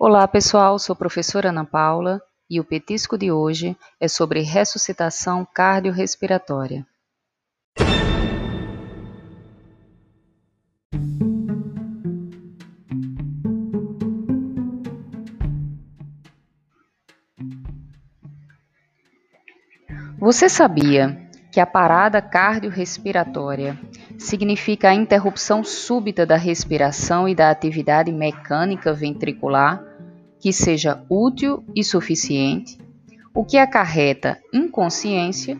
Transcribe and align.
Olá 0.00 0.28
pessoal, 0.28 0.78
sou 0.78 0.94
professora 0.94 1.48
Ana 1.48 1.64
Paula 1.64 2.22
e 2.48 2.60
o 2.60 2.64
petisco 2.64 3.18
de 3.18 3.32
hoje 3.32 3.76
é 3.98 4.06
sobre 4.06 4.42
ressuscitação 4.42 5.44
cardiorrespiratória. 5.52 6.86
Você 20.20 20.48
sabia 20.48 21.28
que 21.50 21.58
a 21.58 21.66
parada 21.66 22.22
cardiorrespiratória 22.22 23.76
significa 24.16 24.90
a 24.90 24.94
interrupção 24.94 25.64
súbita 25.64 26.24
da 26.24 26.36
respiração 26.36 27.28
e 27.28 27.34
da 27.34 27.50
atividade 27.50 28.12
mecânica 28.12 28.92
ventricular 28.92 29.87
que 30.40 30.52
seja 30.52 31.04
útil 31.08 31.64
e 31.74 31.82
suficiente, 31.82 32.78
o 33.34 33.44
que 33.44 33.58
acarreta 33.58 34.38
inconsciência, 34.52 35.58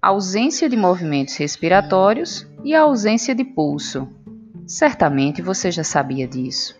ausência 0.00 0.68
de 0.68 0.76
movimentos 0.76 1.36
respiratórios 1.36 2.46
e 2.64 2.74
ausência 2.74 3.34
de 3.34 3.44
pulso. 3.44 4.08
Certamente 4.66 5.42
você 5.42 5.70
já 5.70 5.84
sabia 5.84 6.26
disso. 6.26 6.78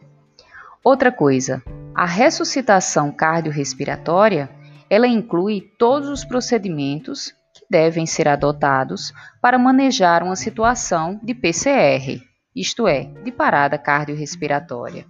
Outra 0.84 1.10
coisa, 1.10 1.62
a 1.94 2.06
ressuscitação 2.06 3.10
cardiorrespiratória, 3.10 4.48
ela 4.88 5.06
inclui 5.06 5.60
todos 5.78 6.08
os 6.08 6.24
procedimentos 6.24 7.34
devem 7.68 8.06
ser 8.06 8.28
adotados 8.28 9.12
para 9.40 9.58
manejar 9.58 10.22
uma 10.22 10.36
situação 10.36 11.20
de 11.22 11.34
PCR, 11.34 12.22
isto 12.54 12.88
é, 12.88 13.04
de 13.22 13.30
parada 13.30 13.76
cardiorrespiratória. 13.76 15.06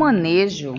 Manejo 0.00 0.72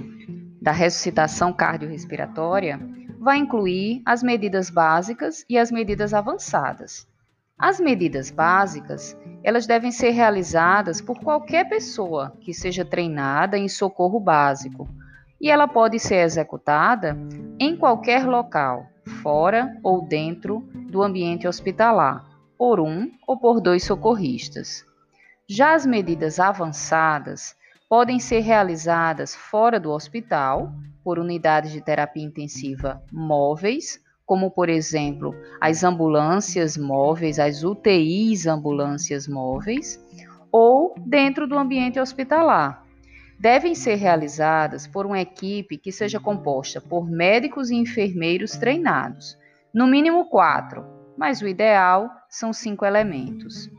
da 0.59 0.71
ressuscitação 0.71 1.53
cardiorrespiratória 1.53 2.79
vai 3.19 3.37
incluir 3.37 4.01
as 4.03 4.23
medidas 4.23 4.71
básicas 4.71 5.45
e 5.47 5.59
as 5.59 5.69
medidas 5.69 6.11
avançadas. 6.11 7.07
As 7.55 7.79
medidas 7.79 8.31
básicas, 8.31 9.15
elas 9.43 9.67
devem 9.67 9.91
ser 9.91 10.09
realizadas 10.09 11.01
por 11.01 11.19
qualquer 11.19 11.69
pessoa 11.69 12.35
que 12.41 12.51
seja 12.51 12.83
treinada 12.83 13.59
em 13.59 13.69
socorro 13.69 14.19
básico, 14.19 14.89
e 15.39 15.51
ela 15.51 15.67
pode 15.67 15.99
ser 15.99 16.25
executada 16.25 17.15
em 17.59 17.77
qualquer 17.77 18.25
local, 18.25 18.87
fora 19.21 19.77
ou 19.83 20.01
dentro 20.01 20.61
do 20.89 21.03
ambiente 21.03 21.47
hospitalar, 21.47 22.25
por 22.57 22.79
um 22.79 23.11
ou 23.27 23.37
por 23.37 23.61
dois 23.61 23.83
socorristas. 23.83 24.83
Já 25.47 25.75
as 25.75 25.85
medidas 25.85 26.39
avançadas 26.39 27.55
podem 27.91 28.19
ser 28.19 28.39
realizadas 28.39 29.35
fora 29.35 29.77
do 29.77 29.91
hospital, 29.91 30.71
por 31.03 31.19
unidades 31.19 31.73
de 31.73 31.81
terapia 31.81 32.23
intensiva 32.23 33.03
móveis 33.11 33.99
como 34.25 34.49
por 34.49 34.69
exemplo 34.69 35.35
as 35.59 35.83
ambulâncias 35.83 36.77
móveis, 36.77 37.37
as 37.37 37.65
UTIs 37.65 38.47
ambulâncias 38.47 39.27
móveis, 39.27 40.01
ou 40.49 40.95
dentro 41.05 41.45
do 41.45 41.57
ambiente 41.57 41.99
hospitalar. 41.99 42.81
Devem 43.37 43.75
ser 43.75 43.95
realizadas 43.95 44.87
por 44.87 45.05
uma 45.05 45.19
equipe 45.19 45.77
que 45.77 45.91
seja 45.91 46.17
composta 46.17 46.79
por 46.79 47.11
médicos 47.11 47.71
e 47.71 47.75
enfermeiros 47.75 48.51
treinados, 48.51 49.37
no 49.73 49.85
mínimo 49.85 50.29
quatro, 50.29 50.85
mas 51.17 51.41
o 51.41 51.47
ideal 51.47 52.09
são 52.29 52.53
cinco 52.53 52.85
elementos. 52.85 53.69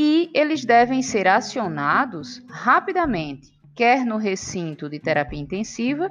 E 0.00 0.30
eles 0.32 0.64
devem 0.64 1.02
ser 1.02 1.26
acionados 1.26 2.40
rapidamente, 2.48 3.52
quer 3.74 4.06
no 4.06 4.16
recinto 4.16 4.88
de 4.88 5.00
terapia 5.00 5.40
intensiva, 5.40 6.08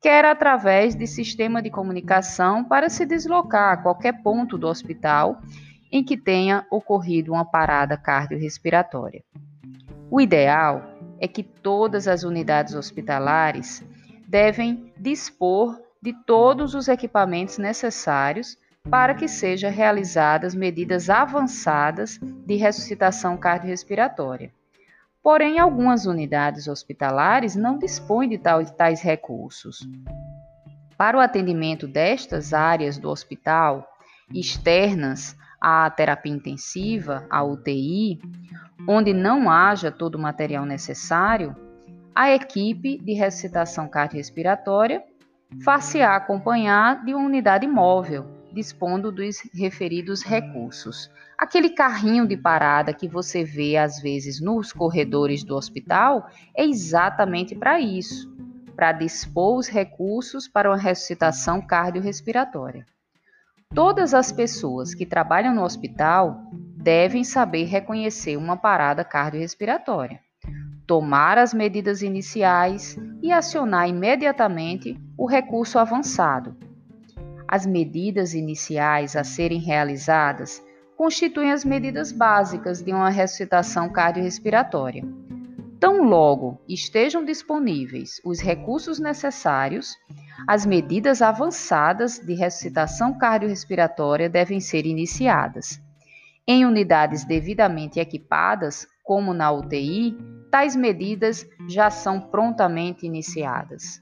quer 0.00 0.24
através 0.24 0.94
de 0.94 1.06
sistema 1.06 1.60
de 1.60 1.68
comunicação 1.68 2.64
para 2.64 2.88
se 2.88 3.04
deslocar 3.04 3.74
a 3.74 3.76
qualquer 3.76 4.22
ponto 4.22 4.56
do 4.56 4.66
hospital 4.66 5.38
em 5.92 6.02
que 6.02 6.16
tenha 6.16 6.66
ocorrido 6.70 7.34
uma 7.34 7.44
parada 7.44 7.94
cardiorrespiratória. 7.98 9.22
O 10.10 10.18
ideal 10.18 10.96
é 11.20 11.28
que 11.28 11.42
todas 11.42 12.08
as 12.08 12.22
unidades 12.22 12.74
hospitalares 12.74 13.84
devem 14.26 14.94
dispor 14.98 15.78
de 16.00 16.14
todos 16.24 16.74
os 16.74 16.88
equipamentos 16.88 17.58
necessários 17.58 18.56
para 18.90 19.14
que 19.14 19.26
sejam 19.26 19.70
realizadas 19.70 20.54
medidas 20.54 21.10
avançadas 21.10 22.18
de 22.20 22.56
ressuscitação 22.56 23.36
cardiorrespiratória. 23.36 24.52
Porém, 25.22 25.58
algumas 25.58 26.06
unidades 26.06 26.68
hospitalares 26.68 27.56
não 27.56 27.78
dispõem 27.78 28.28
de 28.28 28.38
tais 28.38 29.02
recursos. 29.02 29.80
Para 30.96 31.18
o 31.18 31.20
atendimento 31.20 31.88
destas 31.88 32.54
áreas 32.54 32.96
do 32.96 33.10
hospital, 33.10 33.86
externas 34.32 35.36
à 35.60 35.90
terapia 35.90 36.32
intensiva, 36.32 37.26
à 37.28 37.42
UTI, 37.42 38.20
onde 38.88 39.12
não 39.12 39.50
haja 39.50 39.90
todo 39.90 40.14
o 40.14 40.20
material 40.20 40.64
necessário, 40.64 41.56
a 42.14 42.30
equipe 42.30 42.98
de 42.98 43.12
ressuscitação 43.14 43.88
cardiorrespiratória 43.88 45.02
far-se-á 45.64 46.16
acompanhar 46.16 47.04
de 47.04 47.14
uma 47.14 47.26
unidade 47.26 47.66
móvel, 47.66 48.35
dispondo 48.56 49.12
dos 49.12 49.42
referidos 49.52 50.22
recursos. 50.22 51.10
Aquele 51.36 51.68
carrinho 51.68 52.26
de 52.26 52.38
parada 52.38 52.94
que 52.94 53.06
você 53.06 53.44
vê 53.44 53.76
às 53.76 54.00
vezes 54.00 54.40
nos 54.40 54.72
corredores 54.72 55.44
do 55.44 55.54
hospital 55.54 56.30
é 56.56 56.64
exatamente 56.64 57.54
para 57.54 57.78
isso, 57.78 58.34
para 58.74 58.92
dispor 58.92 59.58
os 59.58 59.68
recursos 59.68 60.48
para 60.48 60.70
uma 60.70 60.78
ressuscitação 60.78 61.60
cardiorrespiratória. 61.60 62.86
Todas 63.74 64.14
as 64.14 64.32
pessoas 64.32 64.94
que 64.94 65.04
trabalham 65.04 65.54
no 65.54 65.62
hospital 65.62 66.40
devem 66.52 67.24
saber 67.24 67.64
reconhecer 67.64 68.38
uma 68.38 68.56
parada 68.56 69.04
cardiorrespiratória, 69.04 70.20
tomar 70.86 71.36
as 71.36 71.52
medidas 71.52 72.00
iniciais 72.00 72.96
e 73.20 73.30
acionar 73.30 73.86
imediatamente 73.86 74.98
o 75.18 75.26
recurso 75.26 75.78
avançado, 75.78 76.56
as 77.48 77.66
medidas 77.66 78.34
iniciais 78.34 79.14
a 79.16 79.24
serem 79.24 79.60
realizadas 79.60 80.62
constituem 80.96 81.52
as 81.52 81.64
medidas 81.64 82.10
básicas 82.10 82.82
de 82.82 82.92
uma 82.92 83.10
ressuscitação 83.10 83.88
cardiorrespiratória. 83.88 85.04
Tão 85.78 86.02
logo 86.02 86.58
estejam 86.66 87.24
disponíveis 87.24 88.20
os 88.24 88.40
recursos 88.40 88.98
necessários, 88.98 89.94
as 90.48 90.64
medidas 90.64 91.20
avançadas 91.20 92.18
de 92.18 92.34
ressuscitação 92.34 93.18
cardiorrespiratória 93.18 94.28
devem 94.28 94.58
ser 94.58 94.86
iniciadas. 94.86 95.78
Em 96.48 96.64
unidades 96.64 97.24
devidamente 97.24 98.00
equipadas, 98.00 98.86
como 99.04 99.34
na 99.34 99.52
UTI, 99.52 100.16
tais 100.50 100.74
medidas 100.74 101.46
já 101.68 101.90
são 101.90 102.20
prontamente 102.20 103.04
iniciadas. 103.04 104.00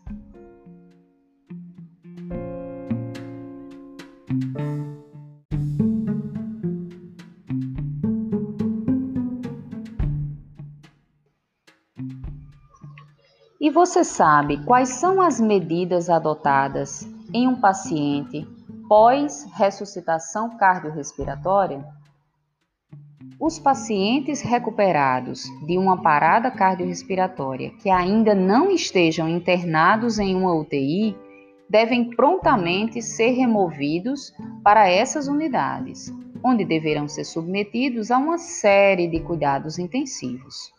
E 13.65 13.71
você 13.71 14.05
sabe 14.05 14.63
quais 14.63 14.91
são 14.91 15.23
as 15.23 15.41
medidas 15.41 16.11
adotadas 16.11 17.09
em 17.33 17.49
um 17.49 17.59
paciente 17.59 18.47
pós-ressuscitação 18.87 20.59
cardiorrespiratória? 20.59 21.83
Os 23.41 23.59
pacientes 23.59 24.43
recuperados 24.43 25.45
de 25.67 25.79
uma 25.79 26.03
parada 26.03 26.51
cardiorrespiratória 26.51 27.71
que 27.83 27.89
ainda 27.89 28.35
não 28.35 28.71
estejam 28.71 29.31
internados 29.31 30.19
em 30.19 30.37
uma 30.37 30.55
UTI 30.55 31.17
devem 31.67 32.11
prontamente 32.11 33.01
ser 33.01 33.31
removidos 33.31 34.31
para 34.63 34.91
essas 34.91 35.27
unidades, 35.27 36.13
onde 36.45 36.67
deverão 36.67 37.09
ser 37.09 37.25
submetidos 37.25 38.11
a 38.11 38.19
uma 38.19 38.37
série 38.37 39.09
de 39.09 39.21
cuidados 39.21 39.79
intensivos. 39.79 40.71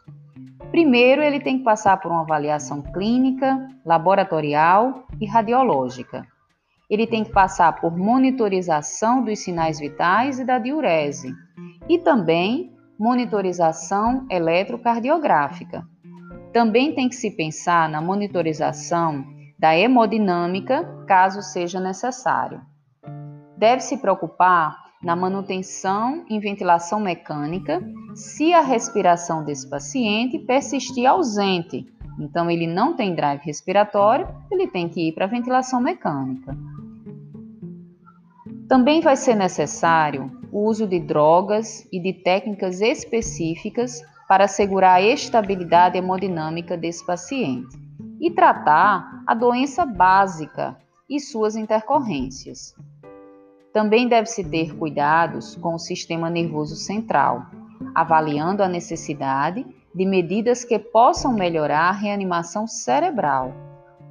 Primeiro, 0.76 1.24
ele 1.24 1.40
tem 1.40 1.60
que 1.60 1.64
passar 1.64 1.96
por 2.02 2.12
uma 2.12 2.24
avaliação 2.24 2.82
clínica, 2.82 3.66
laboratorial 3.86 5.08
e 5.22 5.26
radiológica. 5.26 6.28
Ele 6.90 7.08
tem 7.08 7.24
que 7.24 7.32
passar 7.32 7.80
por 7.80 7.98
monitorização 7.98 9.24
dos 9.24 9.40
sinais 9.40 9.80
vitais 9.80 10.38
e 10.38 10.44
da 10.44 10.60
diurese, 10.60 11.34
e 11.88 11.98
também 11.98 12.74
monitorização 13.00 14.28
eletrocardiográfica. 14.30 15.88
Também 16.52 16.94
tem 16.94 17.08
que 17.08 17.16
se 17.16 17.32
pensar 17.32 17.88
na 17.88 18.02
monitorização 18.02 19.24
da 19.58 19.78
hemodinâmica, 19.78 20.84
caso 21.08 21.42
seja 21.42 21.80
necessário. 21.80 22.60
Deve 23.58 23.80
se 23.80 23.96
preocupar 23.96 24.85
na 25.02 25.16
manutenção 25.16 26.26
em 26.30 26.40
ventilação 26.40 27.00
mecânica 27.00 27.82
se 28.14 28.54
a 28.54 28.62
respiração 28.62 29.44
desse 29.44 29.70
paciente 29.70 30.40
persistir 30.40 31.06
ausente. 31.06 31.86
Então, 32.20 32.50
ele 32.50 32.66
não 32.66 32.96
tem 32.96 33.14
drive 33.14 33.42
respiratório, 33.42 34.28
ele 34.52 34.68
tem 34.68 34.88
que 34.88 35.10
ir 35.10 35.12
para 35.12 35.26
a 35.26 35.30
ventilação 35.30 35.82
mecânica. 35.82 36.58
Também 38.68 39.02
vai 39.02 39.16
ser 39.16 39.36
necessário 39.36 40.32
o 40.52 40.68
uso 40.68 40.88
de 40.88 41.00
drogas 41.00 41.88
e 41.92 42.00
de 42.00 42.14
técnicas 42.14 42.82
específicas 42.82 44.02
para 44.28 44.46
assegurar 44.46 44.96
a 44.96 45.02
estabilidade 45.02 45.98
hemodinâmica 45.98 46.76
desse 46.76 47.06
paciente 47.06 47.78
e 48.20 48.32
tratar 48.32 49.24
a 49.28 49.34
doença 49.34 49.86
básica 49.86 50.78
e 51.10 51.20
suas 51.20 51.56
intercorrências. 51.56 52.74
Também 53.76 54.08
deve-se 54.08 54.42
ter 54.42 54.74
cuidados 54.78 55.58
com 55.58 55.76
o 55.76 55.78
sistema 55.78 56.30
nervoso 56.30 56.78
central, 56.78 57.48
avaliando 57.94 58.64
a 58.64 58.70
necessidade 58.70 59.68
de 59.94 60.06
medidas 60.06 60.64
que 60.64 60.80
possam 60.80 61.34
melhorar 61.34 61.90
a 61.90 61.92
reanimação 61.92 62.68
cerebral, 62.68 63.52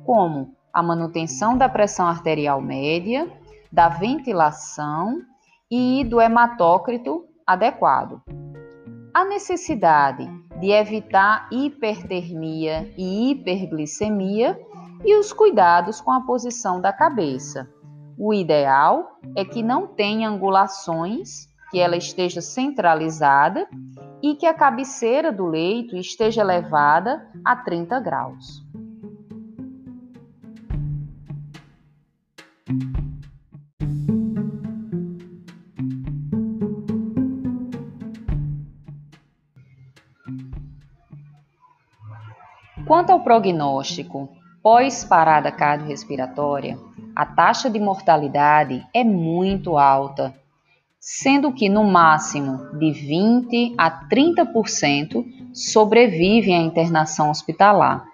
como 0.04 0.54
a 0.70 0.82
manutenção 0.82 1.56
da 1.56 1.66
pressão 1.66 2.06
arterial 2.06 2.60
média, 2.60 3.26
da 3.72 3.88
ventilação 3.88 5.22
e 5.70 6.04
do 6.04 6.20
hematócrito 6.20 7.24
adequado. 7.46 8.20
A 9.14 9.24
necessidade 9.24 10.28
de 10.60 10.72
evitar 10.72 11.48
hipertermia 11.50 12.92
e 12.98 13.30
hiperglicemia 13.30 14.60
e 15.02 15.18
os 15.18 15.32
cuidados 15.32 16.02
com 16.02 16.10
a 16.10 16.20
posição 16.20 16.82
da 16.82 16.92
cabeça. 16.92 17.66
O 18.16 18.32
ideal 18.32 19.18
é 19.34 19.44
que 19.44 19.62
não 19.62 19.86
tenha 19.86 20.28
angulações, 20.28 21.48
que 21.70 21.80
ela 21.80 21.96
esteja 21.96 22.40
centralizada 22.40 23.68
e 24.22 24.36
que 24.36 24.46
a 24.46 24.54
cabeceira 24.54 25.32
do 25.32 25.46
leito 25.46 25.96
esteja 25.96 26.40
elevada 26.40 27.28
a 27.44 27.56
30 27.56 27.98
graus. 28.00 28.64
Quanto 42.86 43.10
ao 43.10 43.20
prognóstico 43.20 44.28
pós-parada 44.62 45.50
cardiorrespiratória, 45.50 46.78
a 47.14 47.24
taxa 47.24 47.70
de 47.70 47.78
mortalidade 47.78 48.84
é 48.92 49.04
muito 49.04 49.78
alta, 49.78 50.34
sendo 50.98 51.52
que 51.52 51.68
no 51.68 51.84
máximo 51.84 52.78
de 52.78 52.90
20 52.90 53.74
a 53.78 53.90
30% 54.08 55.24
sobrevivem 55.52 56.56
à 56.56 56.60
internação 56.60 57.30
hospitalar. 57.30 58.04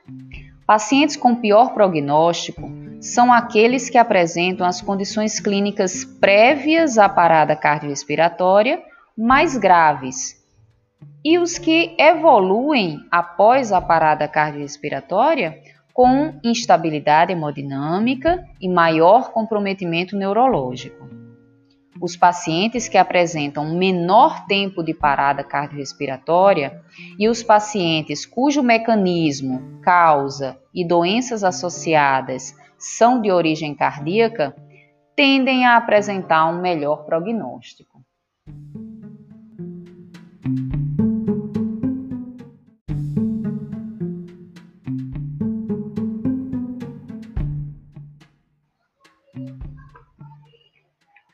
Pacientes 0.67 1.17
com 1.17 1.35
pior 1.35 1.73
prognóstico 1.73 2.70
são 3.00 3.32
aqueles 3.32 3.88
que 3.88 3.97
apresentam 3.97 4.67
as 4.67 4.82
condições 4.82 5.41
clínicas 5.41 6.05
prévias 6.05 6.99
à 6.99 7.08
parada 7.08 7.56
cardiorrespiratória 7.56 8.82
mais 9.17 9.56
graves 9.56 10.41
e 11.25 11.38
os 11.38 11.58
que 11.58 11.94
evoluem 11.99 12.99
após 13.11 13.73
a 13.73 13.81
parada 13.81 14.29
cardiorrespiratória 14.29 15.58
com 16.00 16.32
instabilidade 16.43 17.31
hemodinâmica 17.31 18.49
e 18.58 18.67
maior 18.67 19.32
comprometimento 19.32 20.17
neurológico. 20.17 21.06
Os 22.00 22.17
pacientes 22.17 22.88
que 22.88 22.97
apresentam 22.97 23.76
menor 23.76 24.47
tempo 24.47 24.82
de 24.82 24.94
parada 24.94 25.44
cardiorrespiratória 25.44 26.81
e 27.19 27.29
os 27.29 27.43
pacientes 27.43 28.25
cujo 28.25 28.62
mecanismo, 28.62 29.79
causa 29.82 30.58
e 30.75 30.88
doenças 30.88 31.44
associadas 31.44 32.56
são 32.79 33.20
de 33.20 33.31
origem 33.31 33.75
cardíaca 33.75 34.56
tendem 35.14 35.67
a 35.67 35.76
apresentar 35.76 36.46
um 36.46 36.62
melhor 36.62 37.05
prognóstico. 37.05 37.89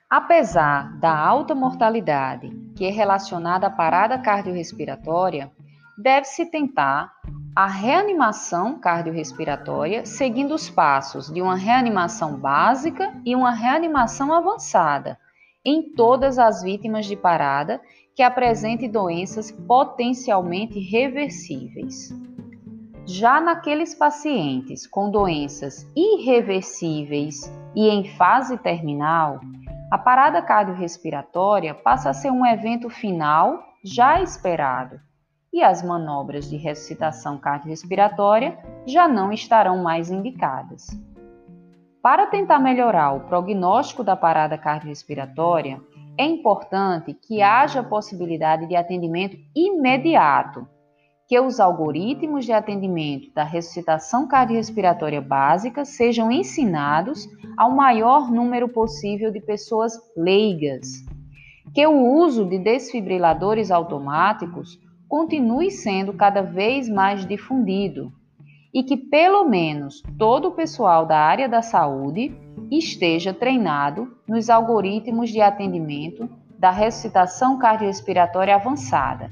Apesar 0.09 0.97
da 1.01 1.19
alta 1.19 1.53
mortalidade 1.53 2.49
que 2.77 2.85
é 2.85 2.91
relacionada 2.91 3.67
à 3.67 3.71
parada 3.71 4.17
cardiorrespiratória, 4.17 5.51
deve-se 5.99 6.47
tentar 6.47 7.13
a 7.57 7.67
reanimação 7.67 8.79
cardiorrespiratória 8.79 10.07
seguindo 10.07 10.55
os 10.55 10.71
passos 10.71 11.29
de 11.33 11.43
uma 11.43 11.57
reanimação 11.57 12.39
básica 12.39 13.13
e 13.25 13.35
uma 13.35 13.51
reanimação 13.51 14.33
avançada 14.33 15.19
em 15.65 15.95
todas 15.95 16.39
as 16.39 16.63
vítimas 16.63 17.07
de 17.07 17.17
parada 17.17 17.81
que 18.15 18.23
apresentem 18.23 18.89
doenças 18.89 19.51
potencialmente 19.51 20.79
reversíveis. 20.79 22.15
Já 23.05 23.41
naqueles 23.41 23.93
pacientes 23.93 24.87
com 24.87 25.11
doenças 25.11 25.85
irreversíveis 25.97 27.53
e 27.75 27.89
em 27.89 28.05
fase 28.17 28.57
terminal, 28.59 29.41
a 29.91 29.97
parada 29.97 30.43
cardiorrespiratória 30.43 31.73
passa 31.73 32.11
a 32.11 32.15
ser 32.15 32.31
um 32.31 32.45
evento 32.45 32.91
final 32.91 33.63
já 33.85 34.21
esperado 34.21 35.01
e 35.53 35.63
as 35.63 35.83
manobras 35.83 36.51
de 36.51 36.57
ressuscitação 36.57 37.39
cardiorrespiratória 37.39 38.59
já 38.85 39.07
não 39.07 39.33
estarão 39.33 39.83
mais 39.83 40.11
indicadas. 40.11 40.89
Para 42.03 42.27
tentar 42.27 42.59
melhorar 42.59 43.13
o 43.13 43.21
prognóstico 43.21 44.03
da 44.03 44.17
parada 44.17 44.59
cardiorrespiratória, 44.59 45.81
é 46.19 46.25
importante 46.25 47.15
que 47.15 47.41
haja 47.41 47.83
possibilidade 47.83 48.67
de 48.67 48.75
atendimento 48.75 49.37
imediato 49.55 50.67
que 51.29 51.39
os 51.41 51.59
algoritmos 51.59 52.45
de 52.45 52.53
atendimento 52.53 53.33
da 53.35 53.43
ressuscitação 53.43 54.29
cardiorrespiratória 54.29 55.21
básica 55.21 55.85
sejam 55.85 56.31
ensinados 56.31 57.29
ao 57.57 57.75
maior 57.75 58.31
número 58.31 58.69
possível 58.69 59.33
de 59.33 59.41
pessoas 59.41 59.95
leigas, 60.17 61.05
que 61.75 61.85
o 61.85 62.15
uso 62.15 62.45
de 62.45 62.59
desfibriladores 62.59 63.73
automáticos 63.73 64.79
continue 65.09 65.71
sendo 65.71 66.13
cada 66.13 66.43
vez 66.43 66.89
mais 66.89 67.27
difundido 67.27 68.13
e 68.73 68.83
que 68.83 68.97
pelo 68.97 69.45
menos 69.45 70.03
todo 70.19 70.49
o 70.49 70.53
pessoal 70.53 71.07
da 71.07 71.19
área 71.19 71.49
da 71.49 71.63
saúde 71.63 72.37
esteja 72.71 73.33
treinado 73.33 74.17
nos 74.29 74.49
algoritmos 74.49 75.31
de 75.31 75.41
atendimento 75.41 76.29
da 76.59 76.71
ressuscitação 76.71 77.59
cardiorrespiratória 77.59 78.55
avançada. 78.55 79.31